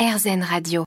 [0.00, 0.84] RZN Radio.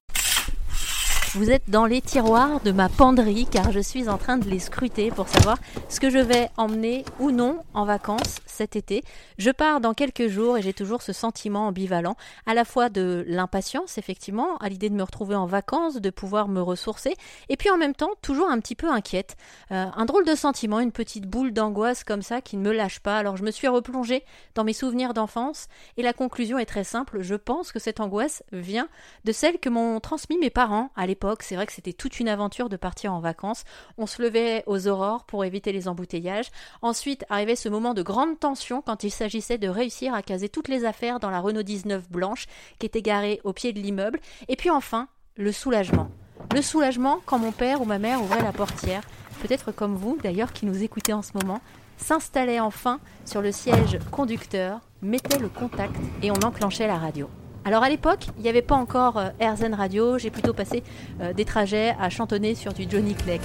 [1.35, 4.57] Vous êtes dans les tiroirs de ma penderie car je suis en train de les
[4.57, 9.03] scruter pour savoir ce que je vais emmener ou non en vacances cet été.
[9.37, 12.15] Je pars dans quelques jours et j'ai toujours ce sentiment ambivalent,
[12.45, 16.47] à la fois de l'impatience effectivement, à l'idée de me retrouver en vacances, de pouvoir
[16.47, 17.15] me ressourcer,
[17.49, 19.35] et puis en même temps toujours un petit peu inquiète.
[19.71, 22.99] Euh, un drôle de sentiment, une petite boule d'angoisse comme ça qui ne me lâche
[22.99, 23.17] pas.
[23.17, 24.23] Alors je me suis replongée
[24.55, 25.67] dans mes souvenirs d'enfance
[25.97, 27.21] et la conclusion est très simple.
[27.21, 28.87] Je pense que cette angoisse vient
[29.25, 32.27] de celle que m'ont transmis mes parents à l'époque c'est vrai que c'était toute une
[32.27, 33.63] aventure de partir en vacances.
[33.97, 36.49] On se levait aux aurores pour éviter les embouteillages.
[36.81, 38.39] Ensuite arrivait ce moment de grande
[38.85, 42.45] quand il s'agissait de réussir à caser toutes les affaires dans la Renault 19 blanche
[42.77, 44.19] qui était garée au pied de l'immeuble.
[44.49, 45.07] Et puis enfin,
[45.37, 46.09] le soulagement.
[46.53, 49.03] Le soulagement quand mon père ou ma mère ouvrait la portière,
[49.41, 51.61] peut-être comme vous d'ailleurs qui nous écoutez en ce moment,
[51.97, 57.29] s'installait enfin sur le siège conducteur, mettait le contact et on enclenchait la radio.
[57.63, 60.83] Alors à l'époque, il n'y avait pas encore euh, RZN Radio, j'ai plutôt passé
[61.21, 63.41] euh, des trajets à chantonner sur du Johnny Clegg.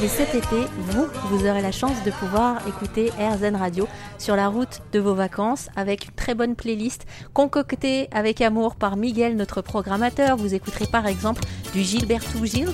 [0.00, 4.46] Et cet été, vous, vous aurez la chance de pouvoir écouter RZN Radio sur la
[4.46, 9.60] route de vos vacances avec une très bonne playlist concoctée avec amour par Miguel, notre
[9.60, 10.36] programmateur.
[10.36, 12.68] Vous écouterez par exemple du Gilberto Gil.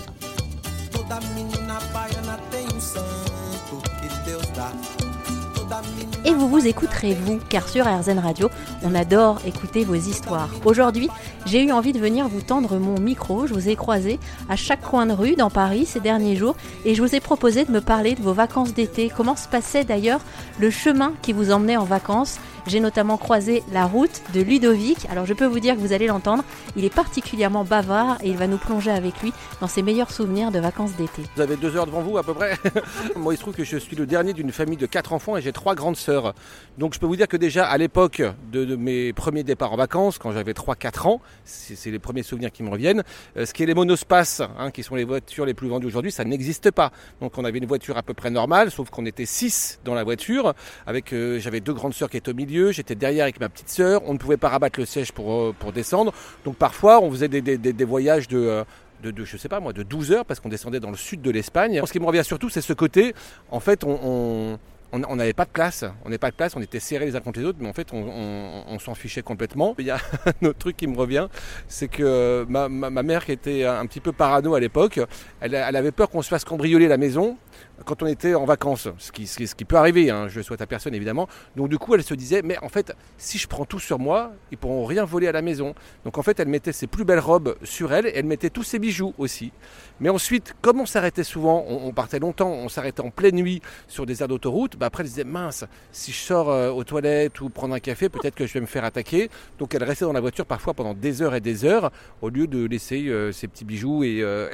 [6.26, 8.50] Et vous vous écouterez vous, car sur RZN Radio,
[8.82, 10.48] on adore écouter vos histoires.
[10.64, 11.08] Aujourd'hui,
[11.46, 13.46] j'ai eu envie de venir vous tendre mon micro.
[13.46, 16.94] Je vous ai croisé à chaque coin de rue dans Paris ces derniers jours et
[16.94, 19.10] je vous ai proposé de me parler de vos vacances d'été.
[19.14, 20.20] Comment se passait d'ailleurs
[20.58, 22.38] le chemin qui vous emmenait en vacances?
[22.66, 25.06] J'ai notamment croisé la route de Ludovic.
[25.10, 26.44] Alors je peux vous dire que vous allez l'entendre,
[26.76, 30.50] il est particulièrement bavard et il va nous plonger avec lui dans ses meilleurs souvenirs
[30.50, 31.22] de vacances d'été.
[31.36, 32.56] Vous avez deux heures devant vous à peu près.
[33.16, 35.42] Moi il se trouve que je suis le dernier d'une famille de quatre enfants et
[35.42, 36.34] j'ai trois grandes sœurs.
[36.78, 40.18] Donc je peux vous dire que déjà à l'époque de, mes premiers départs en vacances,
[40.18, 43.02] quand j'avais 3-4 ans, c'est les premiers souvenirs qui me reviennent,
[43.36, 46.12] euh, ce qui est les monospaces, hein, qui sont les voitures les plus vendues aujourd'hui,
[46.12, 46.90] ça n'existe pas.
[47.20, 50.04] Donc on avait une voiture à peu près normale, sauf qu'on était 6 dans la
[50.04, 50.54] voiture,
[50.86, 53.68] avec euh, j'avais deux grandes sœurs qui étaient au milieu j'étais derrière avec ma petite
[53.68, 56.12] sœur, on ne pouvait pas rabattre le siège pour, euh, pour descendre.
[56.44, 58.64] Donc parfois, on faisait des, voyages de,
[59.02, 61.30] de, je sais pas moi, de 12 heures parce qu'on descendait dans le sud de
[61.30, 61.80] l'Espagne.
[61.84, 63.14] Ce qui me revient surtout, c'est ce côté,
[63.50, 64.58] en fait, on
[64.98, 65.84] n'avait pas de place.
[66.04, 67.72] On n'avait pas de place, on était serrés les uns contre les autres, mais en
[67.72, 69.74] fait, on, s'en fichait complètement.
[69.78, 69.98] Il y a
[70.42, 71.28] un autre truc qui me revient,
[71.68, 75.00] c'est que ma, mère, qui était un petit peu parano à l'époque,
[75.40, 77.36] elle, avait peur qu'on se fasse cambrioler la maison
[77.84, 80.94] quand on était en vacances, ce qui, peut arriver, hein, je le souhaite à personne
[80.94, 81.28] évidemment.
[81.56, 84.32] Donc du coup, elle se disait, mais en fait, si je prends tout sur moi,
[84.50, 85.74] ils pourront rien voler à la maison.
[86.04, 88.62] Donc en fait, elle mettait ses plus belles robes sur elle, et elle mettait tous
[88.62, 89.52] ses bijoux aussi.
[90.00, 94.06] Mais ensuite, comme on s'arrêtait souvent, on, partait longtemps, on s'arrêtait en pleine nuit sur
[94.06, 97.48] des aires d'autoroute, bah après elle disait mince, si je sors euh, aux toilettes ou
[97.48, 99.30] prendre un café, peut-être que je vais me faire attaquer.
[99.58, 101.92] Donc elle restait dans la voiture parfois pendant des heures et des heures,
[102.22, 104.48] au lieu de laisser euh, ses petits bijoux et, euh,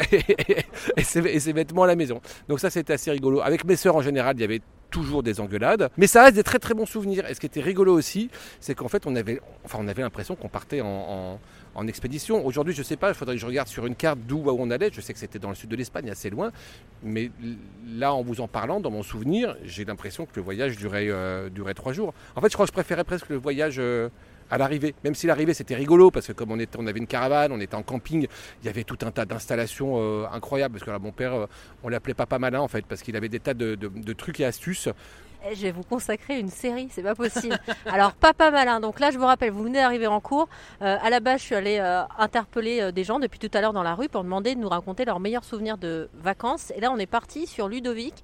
[0.96, 2.20] et, ses, vêtements à la maison.
[2.48, 3.40] Donc ça c'était assez rigolo.
[3.40, 6.42] Avec mes sœurs en général, il y avait toujours des engueulades, mais ça reste des
[6.42, 7.24] très très bons souvenirs.
[7.28, 8.28] Et ce qui était rigolo aussi,
[8.60, 11.38] c'est qu'en fait on avait, enfin on avait l'impression qu'on partait en
[11.86, 12.44] expédition.
[12.44, 14.70] Aujourd'hui, je ne sais pas, il faudrait que je regarde sur une carte d'où on
[14.70, 14.90] allait.
[14.92, 16.50] Je sais que c'était dans le sud de l'Espagne, assez loin.
[17.02, 17.30] Mais
[17.86, 21.48] là, en vous en parlant, dans mon souvenir, j'ai l'impression que le voyage durait, euh,
[21.48, 22.12] durait trois jours.
[22.36, 23.76] En fait, je crois que je préférais presque le voyage.
[23.78, 24.08] Euh,
[24.50, 24.94] à l'arrivée.
[25.04, 27.82] Même si l'arrivée c'était rigolo parce que comme on, avait une caravane, on était en
[27.82, 28.26] camping,
[28.62, 30.78] il y avait tout un tas d'installations euh, incroyables.
[30.78, 31.46] Parce que mon père,
[31.82, 34.88] on l'appelait Papa Malin en fait parce qu'il avait des tas de trucs et astuces
[35.48, 37.58] eh, je vais vous consacrer une série, c'est pas possible.
[37.86, 40.48] Alors, Papa Malin, donc là, je vous rappelle, vous venez d'arriver en cours.
[40.82, 43.60] Euh, à la base, je suis allée euh, interpeller euh, des gens depuis tout à
[43.60, 46.72] l'heure dans la rue pour demander de nous raconter leurs meilleurs souvenirs de vacances.
[46.76, 48.14] Et là, on est parti sur Ludovic,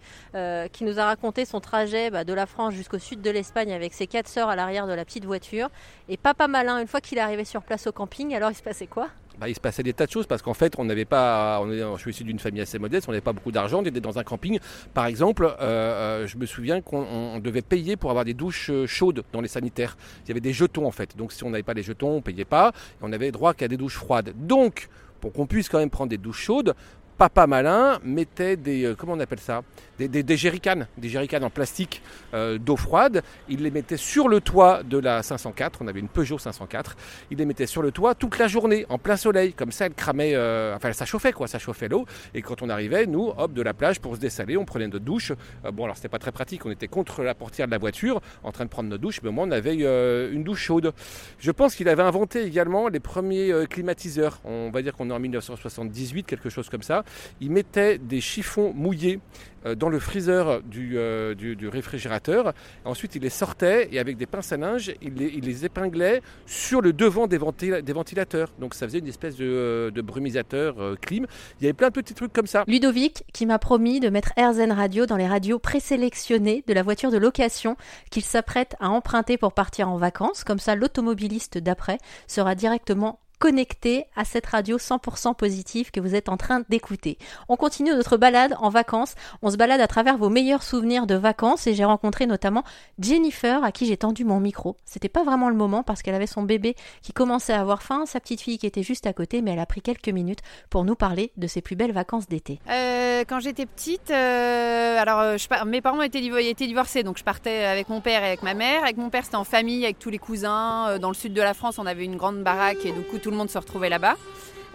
[0.72, 3.94] qui nous a raconté son trajet bah, de la France jusqu'au sud de l'Espagne avec
[3.94, 5.68] ses quatre sœurs à l'arrière de la petite voiture.
[6.08, 8.62] Et Papa Malin, une fois qu'il est arrivé sur place au camping, alors il se
[8.62, 9.08] passait quoi?
[9.38, 11.62] Bah, il se passait des tas de choses parce qu'en fait, on n'avait pas.
[11.66, 13.80] Je suis issu d'une famille assez modeste, on n'avait pas beaucoup d'argent.
[13.80, 14.58] On était dans un camping.
[14.94, 18.86] Par exemple, euh, euh, je me souviens qu'on devait payer pour avoir des douches euh,
[18.86, 19.96] chaudes dans les sanitaires.
[20.24, 21.16] Il y avait des jetons en fait.
[21.16, 22.72] Donc si on n'avait pas les jetons, on ne payait pas.
[23.00, 24.32] Et on avait droit qu'à des douches froides.
[24.36, 24.88] Donc,
[25.20, 26.74] pour qu'on puisse quand même prendre des douches chaudes,
[27.16, 29.62] papa malin mettait des, euh, comment on appelle ça,
[29.98, 32.02] des, des, des jerrycans, des en plastique
[32.34, 33.22] euh, d'eau froide.
[33.48, 35.80] Il les mettait sur le toit de la 504.
[35.82, 36.96] On avait une Peugeot 504.
[37.30, 39.54] Il les mettait sur le toit toute la journée, en plein soleil.
[39.54, 42.04] Comme ça, elle cramait, euh, enfin, ça chauffait quoi, ça chauffait l'eau.
[42.34, 45.04] Et quand on arrivait, nous, hop, de la plage pour se dessaler, on prenait notre
[45.04, 45.32] douche.
[45.72, 46.66] bon, alors c'était pas très pratique.
[46.66, 49.20] On était contre la portière de la voiture, en train de prendre notre douche.
[49.22, 50.92] Mais au moins, on avait une douche chaude.
[51.38, 54.40] Je pense qu'il avait inventé également les premiers climatiseurs.
[54.44, 57.04] On va dire qu'on est en 1978, quelque chose comme ça
[57.40, 59.20] ils mettaient des chiffons mouillés
[59.66, 62.52] euh, dans le freezer du, euh, réfrigérateur.
[62.84, 66.80] Ensuite, il les sortait et avec des pinces à linge, il les, il épinglait sur
[66.80, 68.52] le devant des, ventil des, ventilateurs.
[68.58, 71.26] Donc ça faisait une espèce de, euh, de brumisateur clim.
[71.60, 72.64] Il y avait plein de petits trucs comme ça.
[72.66, 77.10] Ludovic qui m'a promis de mettre AirZen Radio dans les radios présélectionnées de la voiture
[77.10, 77.76] de location
[78.10, 80.44] qu'il s'apprête à emprunter pour partir en vacances.
[80.44, 86.28] Comme ça, l'automobiliste d'après sera directement connecté à cette radio 100% positive que vous êtes
[86.28, 87.18] en train d'écouter.
[87.48, 89.14] On continue notre balade en vacances.
[89.42, 92.64] On se balade à travers vos meilleurs souvenirs de vacances et j'ai rencontré notamment
[92.98, 94.76] Jennifer à qui j'ai tendu mon micro.
[94.84, 98.04] C'était pas vraiment le moment parce qu'elle avait son bébé qui commençait à avoir faim,
[98.06, 100.40] sa petite fille qui était juste à côté, mais elle a pris quelques minutes
[100.70, 102.60] pour nous parler de ses plus belles vacances d'été.
[102.70, 105.36] Euh, quand j'étais petite, euh, alors euh,
[105.66, 108.82] mes parents étaient, divorcés, donc je partais avec mon père et avec ma mère.
[108.82, 110.98] Avec mon père, c'était en famille, avec tous les cousins.
[110.98, 113.32] Dans le sud de la France, on avait une grande baraque et du coup tout
[113.32, 114.14] le monde se retrouvait là-bas.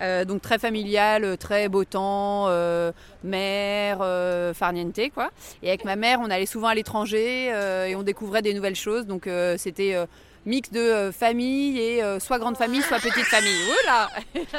[0.01, 2.91] Euh, donc très familial, très beau temps, euh,
[3.23, 5.31] mer, euh, farniente quoi.
[5.63, 7.45] Et avec ma mère, on allait souvent à l'étranger
[7.87, 9.07] et on découvrait des nouvelles choses.
[9.07, 9.95] Donc c'était
[10.45, 13.55] mix de euh, famille et euh, soit grande famille, soit petite famille.
[13.83, 14.09] Oula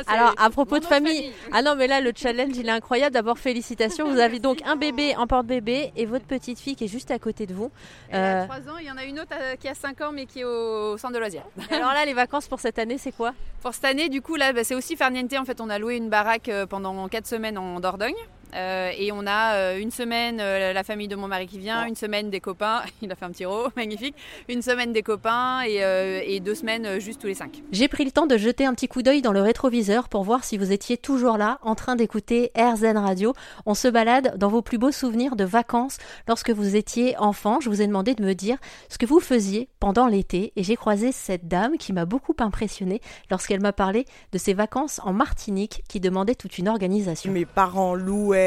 [0.07, 3.15] Alors, à propos de famille, ah non, mais là, le challenge, il est incroyable.
[3.15, 4.09] D'abord, félicitations.
[4.11, 7.19] Vous avez donc un bébé en porte-bébé et votre petite fille qui est juste à
[7.19, 7.71] côté de vous.
[8.11, 10.27] Elle a 3 ans, il y en a une autre qui a 5 ans, mais
[10.27, 11.45] qui est au, centre de loisirs.
[11.71, 13.33] Alors là, les vacances pour cette année, c'est quoi?
[13.61, 15.33] Pour cette année, du coup, là, bah, c'est aussi farniente.
[15.35, 18.15] En fait, on a loué une baraque pendant 4 semaines en Dordogne.
[18.55, 21.87] Euh, et on a euh, une semaine euh, la famille de mon mari qui vient,
[21.87, 24.15] une semaine des copains, il a fait un petit rot, magnifique,
[24.49, 25.83] une semaine des copains et,
[26.27, 27.63] et deux semaines juste tous les cinq.
[27.73, 30.45] J'ai pris le temps de jeter un petit coup d'œil dans le rétroviseur pour voir
[30.45, 33.33] si vous étiez toujours là en train d'écouter AirZen Radio.
[33.67, 35.99] On se balade dans vos plus beaux souvenirs de vacances
[36.29, 37.61] lorsque vous étiez enfant.
[37.61, 38.59] Je vous ai demandé de me dire
[38.89, 43.01] ce que vous faisiez pendant l'été et j'ai croisé cette dame qui m'a beaucoup impressionnée
[43.31, 47.33] lorsqu'elle m'a parlé de ses vacances en Martinique qui demandaient toute une organisation.
[47.33, 48.42] Mes parents louaient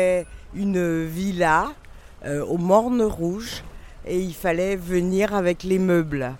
[0.56, 1.74] une villa
[2.26, 3.64] euh, au Morne Rouge
[4.06, 6.34] et il fallait venir avec les meubles.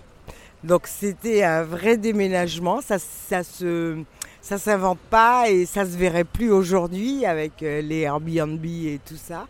[0.64, 3.98] Donc c'était un vrai déménagement, ça, ça se
[4.40, 9.16] ça s'invente pas et ça se verrait plus aujourd'hui avec euh, les Airbnb et tout
[9.16, 9.46] ça.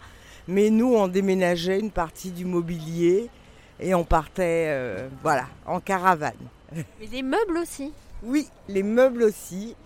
[0.49, 3.31] Mais nous on déménageait une partie du mobilier
[3.79, 6.35] et on partait euh, voilà en caravane.
[6.75, 7.93] Mais les meubles aussi.
[8.23, 9.76] Oui, les meubles aussi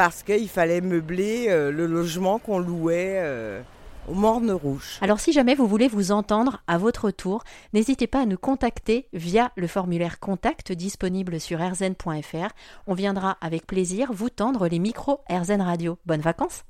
[0.00, 3.60] parce qu'il fallait meubler euh, le logement qu'on louait euh,
[4.08, 4.96] au Morne Rouge.
[5.02, 7.44] Alors si jamais vous voulez vous entendre à votre tour,
[7.74, 12.48] n'hésitez pas à nous contacter via le formulaire contact disponible sur rzn.fr.
[12.86, 15.98] On viendra avec plaisir vous tendre les micros RZN Radio.
[16.06, 16.64] Bonnes vacances